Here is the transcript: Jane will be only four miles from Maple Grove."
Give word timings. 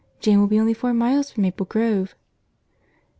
Jane 0.19 0.39
will 0.39 0.47
be 0.47 0.59
only 0.59 0.73
four 0.73 0.95
miles 0.95 1.29
from 1.29 1.43
Maple 1.43 1.67
Grove." 1.67 2.15